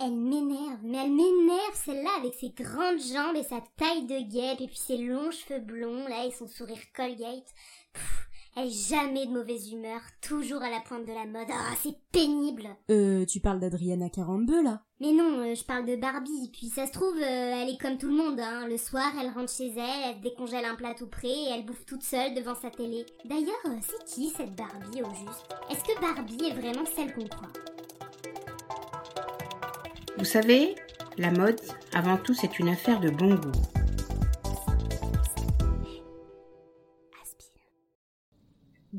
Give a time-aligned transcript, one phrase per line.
[0.00, 4.60] Elle m'énerve, mais elle m'énerve celle-là avec ses grandes jambes et sa taille de guêpe
[4.60, 7.52] et puis ses longs cheveux blonds là et son sourire Colgate.
[8.56, 11.48] elle est jamais de mauvaise humeur, toujours à la pointe de la mode.
[11.50, 12.68] Ah, c'est pénible.
[12.92, 16.50] Euh, tu parles d'Adriana Carambeu là Mais non, euh, je parle de Barbie.
[16.52, 18.38] Puis ça se trouve, euh, elle est comme tout le monde.
[18.38, 18.68] Hein.
[18.68, 21.84] Le soir, elle rentre chez elle, elle décongèle un plat tout prêt et elle bouffe
[21.86, 23.04] toute seule devant sa télé.
[23.24, 25.48] D'ailleurs, euh, c'est qui cette Barbie au juste?
[25.72, 27.50] Est-ce que Barbie est vraiment celle qu'on croit?
[30.18, 30.74] Vous savez,
[31.16, 31.60] la mode,
[31.94, 33.77] avant tout, c'est une affaire de bon goût.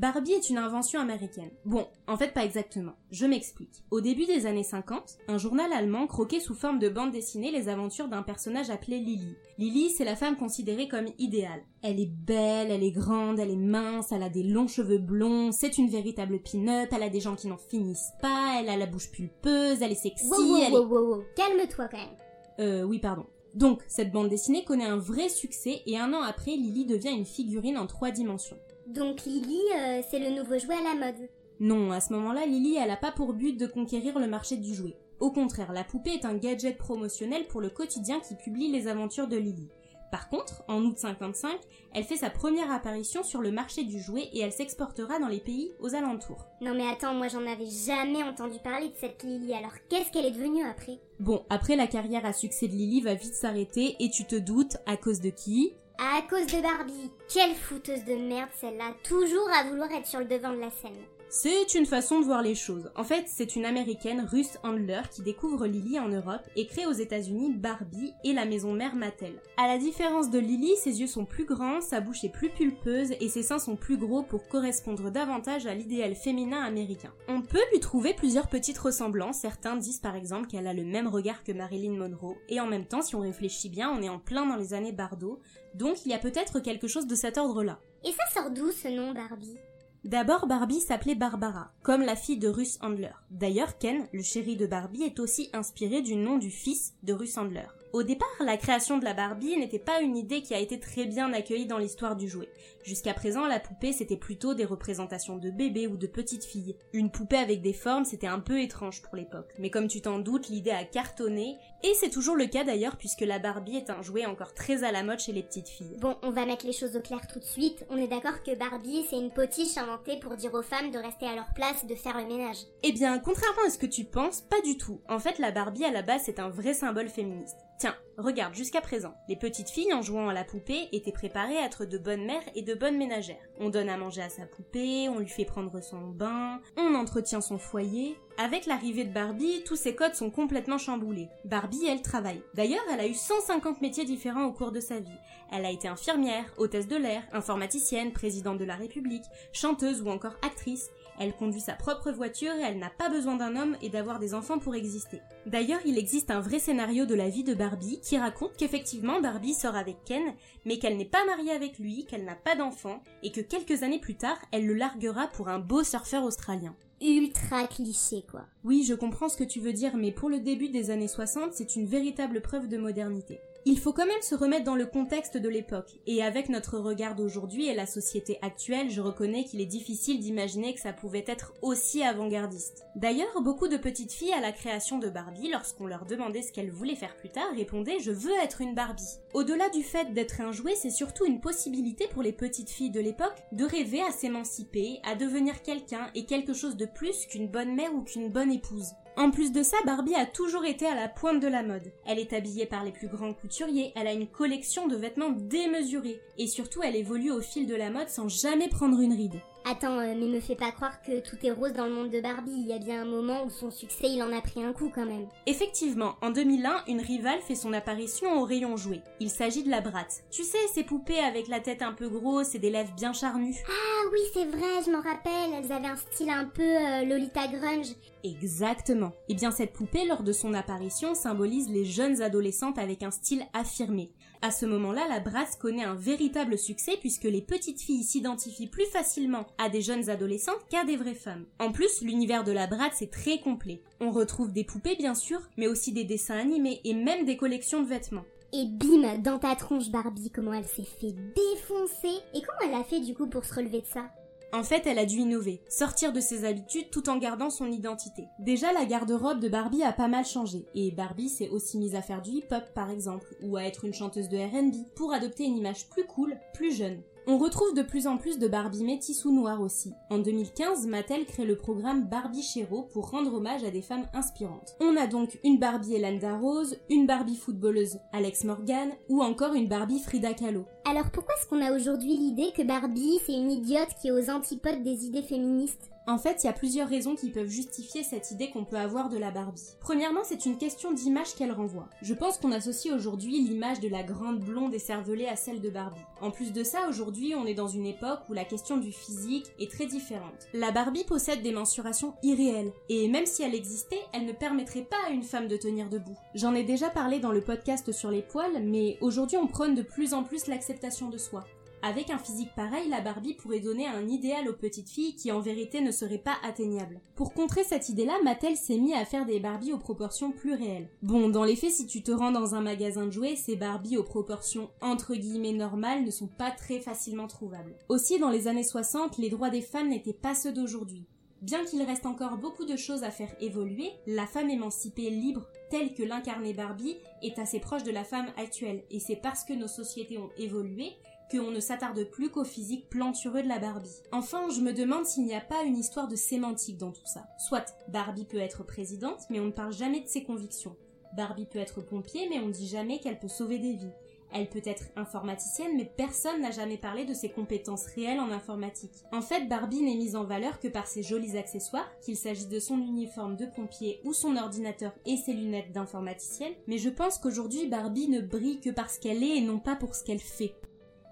[0.00, 1.50] Barbie est une invention américaine.
[1.66, 2.94] Bon, en fait pas exactement.
[3.10, 3.84] Je m'explique.
[3.90, 7.68] Au début des années 50, un journal allemand croquait sous forme de bande dessinée les
[7.68, 9.36] aventures d'un personnage appelé Lily.
[9.58, 11.60] Lily, c'est la femme considérée comme idéale.
[11.82, 15.52] Elle est belle, elle est grande, elle est mince, elle a des longs cheveux blonds,
[15.52, 18.86] c'est une véritable pin-up, elle a des gens qui n'en finissent pas, elle a la
[18.86, 21.24] bouche pulpeuse, elle est sexy, Wow, wow, elle wow.
[21.36, 22.16] Calme-toi quand même.
[22.58, 23.26] Euh, oui, pardon.
[23.54, 27.26] Donc, cette bande dessinée connaît un vrai succès et un an après, Lily devient une
[27.26, 28.56] figurine en trois dimensions.
[28.90, 31.28] Donc Lily, euh, c'est le nouveau jouet à la mode.
[31.60, 34.74] Non, à ce moment-là, Lily, elle a pas pour but de conquérir le marché du
[34.74, 34.96] jouet.
[35.20, 39.28] Au contraire, la poupée est un gadget promotionnel pour le quotidien qui publie les aventures
[39.28, 39.68] de Lily.
[40.10, 41.52] Par contre, en août 55,
[41.94, 45.38] elle fait sa première apparition sur le marché du jouet et elle s'exportera dans les
[45.38, 46.46] pays aux alentours.
[46.60, 50.26] Non mais attends, moi j'en avais jamais entendu parler de cette Lily, alors qu'est-ce qu'elle
[50.26, 50.98] est devenue après?
[51.20, 54.78] Bon, après la carrière à succès de Lily va vite s'arrêter et tu te doutes
[54.86, 55.74] à cause de qui?
[56.02, 57.10] À cause de Barbie.
[57.28, 60.96] Quelle fouteuse de merde celle-là, toujours à vouloir être sur le devant de la scène.
[61.32, 62.90] C'est une façon de voir les choses.
[62.96, 66.92] En fait, c'est une américaine, Ruth Handler, qui découvre Lily en Europe et crée aux
[66.92, 69.40] États-Unis Barbie et la maison mère Mattel.
[69.56, 73.12] À la différence de Lily, ses yeux sont plus grands, sa bouche est plus pulpeuse
[73.20, 77.12] et ses seins sont plus gros pour correspondre davantage à l'idéal féminin américain.
[77.28, 79.38] On peut lui trouver plusieurs petites ressemblances.
[79.38, 82.38] Certains disent par exemple qu'elle a le même regard que Marilyn Monroe.
[82.48, 84.90] Et en même temps, si on réfléchit bien, on est en plein dans les années
[84.90, 85.38] Bardot.
[85.76, 87.78] Donc il y a peut-être quelque chose de cet ordre-là.
[88.04, 89.56] Et ça sort d'où ce nom Barbie?
[90.04, 93.12] D'abord, Barbie s'appelait Barbara, comme la fille de Ruth Handler.
[93.30, 97.36] D'ailleurs, Ken, le chéri de Barbie, est aussi inspiré du nom du fils de Ruth
[97.36, 97.66] Handler.
[97.92, 101.06] Au départ, la création de la Barbie n'était pas une idée qui a été très
[101.06, 102.48] bien accueillie dans l'histoire du jouet.
[102.84, 106.76] Jusqu'à présent, la poupée c'était plutôt des représentations de bébés ou de petites filles.
[106.92, 109.52] Une poupée avec des formes, c'était un peu étrange pour l'époque.
[109.58, 113.22] Mais comme tu t'en doutes, l'idée a cartonné, et c'est toujours le cas d'ailleurs puisque
[113.22, 115.96] la Barbie est un jouet encore très à la mode chez les petites filles.
[115.98, 117.84] Bon, on va mettre les choses au clair tout de suite.
[117.90, 121.26] On est d'accord que Barbie, c'est une potiche inventée pour dire aux femmes de rester
[121.26, 122.58] à leur place, de faire le ménage.
[122.84, 125.00] Eh bien, contrairement à ce que tu penses, pas du tout.
[125.08, 127.56] En fait, la Barbie à la base c'est un vrai symbole féministe.
[127.80, 129.14] Tiens, regarde jusqu'à présent.
[129.26, 132.42] Les petites filles, en jouant à la poupée, étaient préparées à être de bonnes mères
[132.54, 133.40] et de bonnes ménagères.
[133.58, 137.40] On donne à manger à sa poupée, on lui fait prendre son bain, on entretient
[137.40, 138.18] son foyer.
[138.36, 141.30] Avec l'arrivée de Barbie, tous ces codes sont complètement chamboulés.
[141.46, 142.42] Barbie, elle travaille.
[142.52, 145.08] D'ailleurs, elle a eu 150 métiers différents au cours de sa vie.
[145.50, 150.36] Elle a été infirmière, hôtesse de l'air, informaticienne, présidente de la République, chanteuse ou encore
[150.42, 150.90] actrice.
[151.20, 154.32] Elle conduit sa propre voiture et elle n'a pas besoin d'un homme et d'avoir des
[154.32, 155.20] enfants pour exister.
[155.44, 159.52] D'ailleurs, il existe un vrai scénario de la vie de Barbie qui raconte qu'effectivement Barbie
[159.52, 163.32] sort avec Ken, mais qu'elle n'est pas mariée avec lui, qu'elle n'a pas d'enfant, et
[163.32, 166.74] que quelques années plus tard, elle le larguera pour un beau surfeur australien.
[167.02, 168.46] Ultra cliché, quoi.
[168.64, 171.52] Oui, je comprends ce que tu veux dire, mais pour le début des années 60,
[171.52, 173.40] c'est une véritable preuve de modernité.
[173.66, 177.14] Il faut quand même se remettre dans le contexte de l'époque, et avec notre regard
[177.14, 181.52] d'aujourd'hui et la société actuelle, je reconnais qu'il est difficile d'imaginer que ça pouvait être
[181.60, 182.86] aussi avant-gardiste.
[182.96, 186.70] D'ailleurs, beaucoup de petites filles à la création de Barbie, lorsqu'on leur demandait ce qu'elles
[186.70, 189.18] voulaient faire plus tard, répondaient je veux être une Barbie.
[189.34, 193.00] Au-delà du fait d'être un jouet, c'est surtout une possibilité pour les petites filles de
[193.00, 197.74] l'époque de rêver à s'émanciper, à devenir quelqu'un et quelque chose de plus qu'une bonne
[197.74, 198.94] mère ou qu'une bonne épouse.
[199.20, 201.92] En plus de ça, Barbie a toujours été à la pointe de la mode.
[202.06, 206.22] Elle est habillée par les plus grands couturiers, elle a une collection de vêtements démesurés,
[206.38, 209.38] et surtout elle évolue au fil de la mode sans jamais prendre une ride.
[209.64, 212.20] Attends, euh, mais me fais pas croire que tout est rose dans le monde de
[212.20, 212.52] Barbie.
[212.56, 214.90] Il y a bien un moment où son succès, il en a pris un coup
[214.94, 215.28] quand même.
[215.46, 219.02] Effectivement, en 2001, une rivale fait son apparition au rayon jouet.
[219.20, 220.22] Il s'agit de la Bratz.
[220.30, 223.56] Tu sais, ces poupées avec la tête un peu grosse et des lèvres bien charnues.
[223.68, 225.52] Ah oui, c'est vrai, je m'en rappelle.
[225.54, 227.94] Elles avaient un style un peu euh, Lolita Grunge.
[228.24, 229.12] Exactement.
[229.28, 233.44] Et bien cette poupée, lors de son apparition, symbolise les jeunes adolescentes avec un style
[233.52, 234.10] affirmé.
[234.42, 238.86] À ce moment-là, la Bratz connaît un véritable succès puisque les petites filles s'identifient plus
[238.86, 241.44] facilement à des jeunes adolescentes qu'à des vraies femmes.
[241.58, 243.82] En plus, l'univers de la Bratz est très complet.
[244.00, 247.82] On retrouve des poupées bien sûr, mais aussi des dessins animés et même des collections
[247.82, 248.24] de vêtements.
[248.54, 252.16] Et bim, dans ta tronche Barbie, comment elle s'est fait défoncer.
[252.34, 254.10] Et comment elle a fait du coup pour se relever de ça?
[254.52, 258.24] En fait, elle a dû innover, sortir de ses habitudes tout en gardant son identité.
[258.40, 262.02] Déjà, la garde-robe de Barbie a pas mal changé, et Barbie s'est aussi mise à
[262.02, 265.56] faire du hip-hop par exemple, ou à être une chanteuse de R&B, pour adopter une
[265.56, 267.00] image plus cool, plus jeune.
[267.26, 269.92] On retrouve de plus en plus de Barbie métis ou noires aussi.
[270.08, 274.74] En 2015, Mattel crée le programme Barbie Chéro pour rendre hommage à des femmes inspirantes.
[274.80, 279.68] On a donc une Barbie Elanda Rose, une Barbie footballeuse Alex Morgan ou encore une
[279.68, 280.64] Barbie Frida Kahlo.
[280.88, 284.30] Alors pourquoi est-ce qu'on a aujourd'hui l'idée que Barbie c'est une idiote qui est aux
[284.30, 288.32] antipodes des idées féministes en fait, il y a plusieurs raisons qui peuvent justifier cette
[288.32, 289.76] idée qu'on peut avoir de la Barbie.
[289.80, 291.88] Premièrement, c'est une question d'image qu'elle renvoie.
[292.02, 296.00] Je pense qu'on associe aujourd'hui l'image de la grande blonde écervelée à celle de Barbie.
[296.20, 299.46] En plus de ça, aujourd'hui, on est dans une époque où la question du physique
[299.60, 300.48] est très différente.
[300.52, 304.96] La Barbie possède des mensurations irréelles, et même si elle existait, elle ne permettrait pas
[305.06, 306.16] à une femme de tenir debout.
[306.34, 309.82] J'en ai déjà parlé dans le podcast sur les poils, mais aujourd'hui on prône de
[309.82, 310.79] plus en plus l'acceptation
[311.10, 311.44] de soi.
[311.82, 315.40] Avec un physique pareil, la Barbie pourrait donner un idéal aux petites filles qui en
[315.40, 317.00] vérité ne serait pas atteignable.
[317.16, 320.90] Pour contrer cette idée-là, Mattel s'est mis à faire des Barbies aux proportions plus réelles.
[321.02, 323.96] Bon, dans les faits, si tu te rends dans un magasin de jouets, ces Barbies
[323.96, 327.76] aux proportions entre guillemets normales ne sont pas très facilement trouvables.
[327.88, 331.06] Aussi, dans les années 60, les droits des femmes n'étaient pas ceux d'aujourd'hui.
[331.42, 335.94] Bien qu'il reste encore beaucoup de choses à faire évoluer, la femme émancipée libre telle
[335.94, 339.68] que l'incarnait Barbie est assez proche de la femme actuelle et c'est parce que nos
[339.68, 340.92] sociétés ont évolué
[341.30, 344.02] qu'on ne s'attarde plus qu'au physique plantureux de la Barbie.
[344.12, 347.24] Enfin, je me demande s'il n'y a pas une histoire de sémantique dans tout ça.
[347.38, 350.76] Soit Barbie peut être présidente, mais on ne parle jamais de ses convictions.
[351.16, 353.92] Barbie peut être pompier, mais on ne dit jamais qu'elle peut sauver des vies.
[354.32, 358.92] Elle peut être informaticienne, mais personne n'a jamais parlé de ses compétences réelles en informatique.
[359.12, 362.60] En fait, Barbie n'est mise en valeur que par ses jolis accessoires, qu'il s'agisse de
[362.60, 367.66] son uniforme de pompier ou son ordinateur et ses lunettes d'informaticienne, mais je pense qu'aujourd'hui
[367.66, 370.54] Barbie ne brille que parce qu'elle est et non pas pour ce qu'elle fait.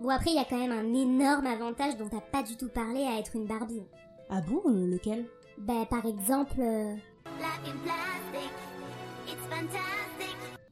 [0.00, 2.68] Bon après il y a quand même un énorme avantage dont t'as pas du tout
[2.68, 3.82] parlé à être une Barbie.
[4.30, 5.26] Ah bon euh, Lequel?
[5.58, 6.60] Bah par exemple...
[6.60, 6.94] Euh,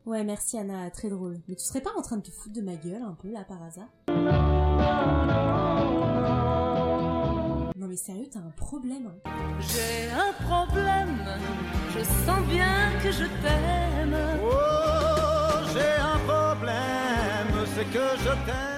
[0.06, 1.38] ouais merci Anna, très drôle.
[1.48, 3.44] Mais tu serais pas en train de te foutre de ma gueule un peu là
[3.44, 3.88] par hasard?
[7.76, 9.10] Non mais sérieux, t'as un problème.
[9.24, 9.30] Hein.
[9.60, 11.18] J'ai un problème,
[11.90, 14.16] je sens bien que je t'aime.
[14.42, 18.75] Oh, j'ai un problème, c'est que je t'aime.